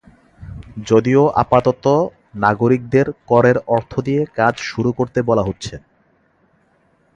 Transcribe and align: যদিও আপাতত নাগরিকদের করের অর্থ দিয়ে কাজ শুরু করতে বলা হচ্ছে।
যদিও 0.85 1.23
আপাতত 1.41 1.85
নাগরিকদের 2.35 3.07
করের 3.27 3.57
অর্থ 3.67 3.91
দিয়ে 3.99 4.21
কাজ 4.35 4.53
শুরু 4.69 4.89
করতে 4.91 5.19
বলা 5.29 5.43
হচ্ছে। 5.45 5.75